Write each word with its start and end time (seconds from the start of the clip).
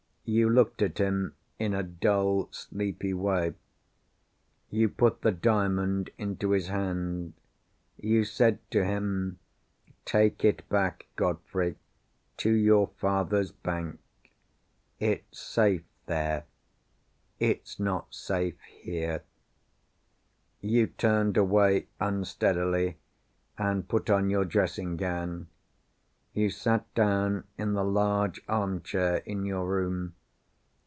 You 0.23 0.49
looked 0.49 0.81
at 0.81 0.97
him 0.97 1.35
in 1.59 1.73
a 1.73 1.83
dull 1.83 2.47
sleepy 2.53 3.13
way. 3.13 3.53
You 4.69 4.87
put 4.87 5.23
the 5.23 5.33
Diamond 5.33 6.09
into 6.17 6.51
his 6.51 6.67
hand. 6.69 7.33
You 7.97 8.23
said 8.23 8.59
to 8.71 8.85
him, 8.85 9.39
"Take 10.05 10.45
it 10.45 10.69
back, 10.69 11.07
Godfrey, 11.17 11.75
to 12.37 12.49
your 12.49 12.87
father's 12.97 13.51
bank. 13.51 13.99
It's 15.01 15.37
safe 15.37 15.83
there—it's 16.05 17.77
not 17.77 18.13
safe 18.15 18.61
here." 18.61 19.23
You 20.61 20.87
turned 20.87 21.35
away 21.35 21.87
unsteadily, 21.99 22.95
and 23.57 23.85
put 23.89 24.09
on 24.09 24.29
your 24.29 24.45
dressing 24.45 24.95
gown. 24.95 25.47
You 26.31 26.49
sat 26.49 26.91
down 26.93 27.43
in 27.57 27.73
the 27.73 27.83
large 27.83 28.41
arm 28.47 28.79
chair 28.81 29.17
in 29.25 29.43
your 29.43 29.67
room. 29.67 30.15